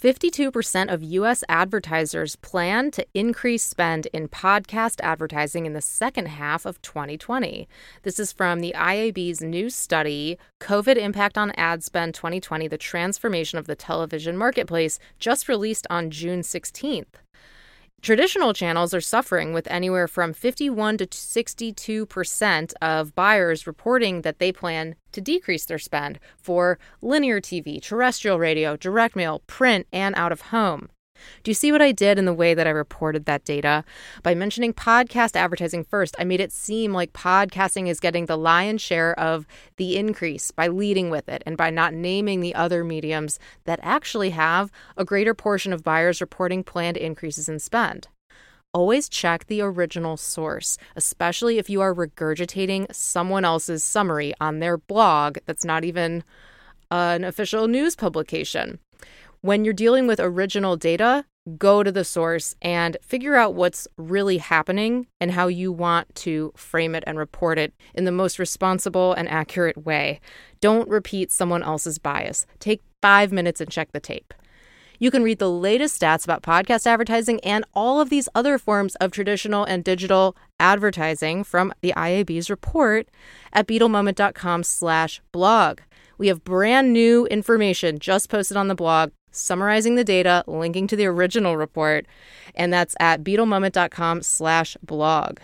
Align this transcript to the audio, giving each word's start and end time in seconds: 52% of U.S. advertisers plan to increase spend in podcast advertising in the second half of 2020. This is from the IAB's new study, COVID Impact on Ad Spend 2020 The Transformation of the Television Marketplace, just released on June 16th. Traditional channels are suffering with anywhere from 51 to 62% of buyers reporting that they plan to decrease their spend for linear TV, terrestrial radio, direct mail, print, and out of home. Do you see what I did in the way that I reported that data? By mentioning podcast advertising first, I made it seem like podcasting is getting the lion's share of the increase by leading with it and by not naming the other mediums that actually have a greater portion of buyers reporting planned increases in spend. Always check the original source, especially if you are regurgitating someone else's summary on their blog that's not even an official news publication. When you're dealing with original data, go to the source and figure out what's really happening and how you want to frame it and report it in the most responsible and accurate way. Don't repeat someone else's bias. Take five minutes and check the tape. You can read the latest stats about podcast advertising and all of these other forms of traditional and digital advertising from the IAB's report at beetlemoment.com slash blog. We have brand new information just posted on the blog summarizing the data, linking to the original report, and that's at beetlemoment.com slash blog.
52% 0.00 0.94
of 0.94 1.02
U.S. 1.02 1.42
advertisers 1.48 2.36
plan 2.36 2.92
to 2.92 3.04
increase 3.14 3.64
spend 3.64 4.06
in 4.12 4.28
podcast 4.28 5.00
advertising 5.02 5.66
in 5.66 5.72
the 5.72 5.80
second 5.80 6.26
half 6.26 6.64
of 6.64 6.80
2020. 6.82 7.66
This 8.04 8.20
is 8.20 8.30
from 8.30 8.60
the 8.60 8.72
IAB's 8.76 9.40
new 9.40 9.68
study, 9.68 10.38
COVID 10.60 10.96
Impact 10.96 11.36
on 11.36 11.50
Ad 11.56 11.82
Spend 11.82 12.14
2020 12.14 12.68
The 12.68 12.78
Transformation 12.78 13.58
of 13.58 13.66
the 13.66 13.74
Television 13.74 14.36
Marketplace, 14.36 15.00
just 15.18 15.48
released 15.48 15.84
on 15.90 16.10
June 16.10 16.42
16th. 16.42 17.06
Traditional 18.00 18.54
channels 18.54 18.94
are 18.94 19.00
suffering 19.00 19.52
with 19.52 19.66
anywhere 19.68 20.06
from 20.06 20.32
51 20.32 20.98
to 20.98 21.06
62% 21.06 22.72
of 22.80 23.14
buyers 23.14 23.66
reporting 23.66 24.22
that 24.22 24.38
they 24.38 24.52
plan 24.52 24.94
to 25.10 25.20
decrease 25.20 25.64
their 25.64 25.80
spend 25.80 26.20
for 26.40 26.78
linear 27.02 27.40
TV, 27.40 27.82
terrestrial 27.82 28.38
radio, 28.38 28.76
direct 28.76 29.16
mail, 29.16 29.42
print, 29.48 29.86
and 29.92 30.14
out 30.14 30.30
of 30.30 30.42
home. 30.42 30.88
Do 31.42 31.50
you 31.50 31.54
see 31.54 31.72
what 31.72 31.82
I 31.82 31.92
did 31.92 32.18
in 32.18 32.24
the 32.24 32.32
way 32.32 32.54
that 32.54 32.66
I 32.66 32.70
reported 32.70 33.24
that 33.24 33.44
data? 33.44 33.84
By 34.22 34.34
mentioning 34.34 34.72
podcast 34.72 35.36
advertising 35.36 35.84
first, 35.84 36.14
I 36.18 36.24
made 36.24 36.40
it 36.40 36.52
seem 36.52 36.92
like 36.92 37.12
podcasting 37.12 37.88
is 37.88 38.00
getting 38.00 38.26
the 38.26 38.36
lion's 38.36 38.82
share 38.82 39.18
of 39.18 39.46
the 39.76 39.96
increase 39.96 40.50
by 40.50 40.68
leading 40.68 41.10
with 41.10 41.28
it 41.28 41.42
and 41.46 41.56
by 41.56 41.70
not 41.70 41.94
naming 41.94 42.40
the 42.40 42.54
other 42.54 42.84
mediums 42.84 43.38
that 43.64 43.80
actually 43.82 44.30
have 44.30 44.70
a 44.96 45.04
greater 45.04 45.34
portion 45.34 45.72
of 45.72 45.84
buyers 45.84 46.20
reporting 46.20 46.62
planned 46.62 46.96
increases 46.96 47.48
in 47.48 47.58
spend. 47.58 48.08
Always 48.74 49.08
check 49.08 49.46
the 49.46 49.62
original 49.62 50.18
source, 50.18 50.76
especially 50.94 51.58
if 51.58 51.70
you 51.70 51.80
are 51.80 51.94
regurgitating 51.94 52.94
someone 52.94 53.44
else's 53.44 53.82
summary 53.82 54.34
on 54.40 54.58
their 54.58 54.76
blog 54.76 55.38
that's 55.46 55.64
not 55.64 55.84
even 55.84 56.22
an 56.90 57.24
official 57.24 57.66
news 57.66 57.96
publication. 57.96 58.78
When 59.40 59.64
you're 59.64 59.72
dealing 59.72 60.08
with 60.08 60.18
original 60.18 60.76
data, 60.76 61.24
go 61.56 61.84
to 61.84 61.92
the 61.92 62.04
source 62.04 62.56
and 62.60 62.96
figure 63.00 63.36
out 63.36 63.54
what's 63.54 63.86
really 63.96 64.38
happening 64.38 65.06
and 65.20 65.30
how 65.30 65.46
you 65.46 65.70
want 65.70 66.12
to 66.16 66.52
frame 66.56 66.96
it 66.96 67.04
and 67.06 67.16
report 67.16 67.56
it 67.56 67.72
in 67.94 68.04
the 68.04 68.10
most 68.10 68.40
responsible 68.40 69.12
and 69.12 69.28
accurate 69.28 69.86
way. 69.86 70.18
Don't 70.60 70.88
repeat 70.88 71.30
someone 71.30 71.62
else's 71.62 71.98
bias. 71.98 72.46
Take 72.58 72.82
five 73.00 73.30
minutes 73.30 73.60
and 73.60 73.70
check 73.70 73.92
the 73.92 74.00
tape. 74.00 74.34
You 74.98 75.12
can 75.12 75.22
read 75.22 75.38
the 75.38 75.48
latest 75.48 76.00
stats 76.00 76.24
about 76.24 76.42
podcast 76.42 76.84
advertising 76.84 77.38
and 77.44 77.64
all 77.72 78.00
of 78.00 78.10
these 78.10 78.28
other 78.34 78.58
forms 78.58 78.96
of 78.96 79.12
traditional 79.12 79.62
and 79.62 79.84
digital 79.84 80.36
advertising 80.58 81.44
from 81.44 81.72
the 81.80 81.92
IAB's 81.96 82.50
report 82.50 83.08
at 83.52 83.68
beetlemoment.com 83.68 84.64
slash 84.64 85.22
blog. 85.30 85.78
We 86.18 86.26
have 86.26 86.42
brand 86.42 86.92
new 86.92 87.26
information 87.26 88.00
just 88.00 88.28
posted 88.28 88.56
on 88.56 88.66
the 88.66 88.74
blog 88.74 89.12
summarizing 89.30 89.94
the 89.94 90.04
data, 90.04 90.44
linking 90.46 90.86
to 90.88 90.96
the 90.96 91.06
original 91.06 91.56
report, 91.56 92.06
and 92.54 92.72
that's 92.72 92.96
at 93.00 93.22
beetlemoment.com 93.22 94.22
slash 94.22 94.76
blog. 94.82 95.38